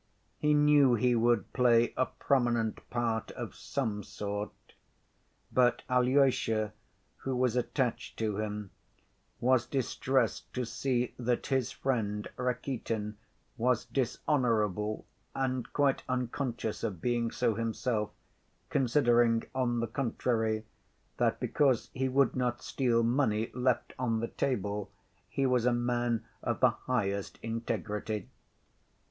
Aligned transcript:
He 0.39 0.55
knew 0.55 0.95
he 0.95 1.13
would 1.13 1.53
play 1.53 1.93
a 1.95 2.07
prominent 2.07 2.89
part 2.89 3.29
of 3.33 3.53
some 3.53 4.01
sort, 4.01 4.49
but 5.51 5.83
Alyosha, 5.91 6.73
who 7.17 7.35
was 7.35 7.55
attached 7.55 8.17
to 8.17 8.37
him, 8.39 8.71
was 9.39 9.67
distressed 9.67 10.51
to 10.55 10.65
see 10.65 11.13
that 11.19 11.45
his 11.45 11.71
friend 11.71 12.27
Rakitin 12.35 13.17
was 13.57 13.85
dishonorable, 13.85 15.05
and 15.35 15.71
quite 15.71 16.01
unconscious 16.09 16.83
of 16.83 16.99
being 16.99 17.29
so 17.29 17.53
himself, 17.53 18.09
considering, 18.71 19.43
on 19.53 19.81
the 19.81 19.87
contrary, 19.87 20.65
that 21.17 21.39
because 21.39 21.91
he 21.93 22.09
would 22.09 22.35
not 22.35 22.63
steal 22.63 23.03
money 23.03 23.51
left 23.53 23.93
on 23.99 24.19
the 24.19 24.29
table 24.29 24.91
he 25.29 25.45
was 25.45 25.67
a 25.67 25.71
man 25.71 26.25
of 26.41 26.59
the 26.59 26.71
highest 26.71 27.37
integrity. 27.43 28.29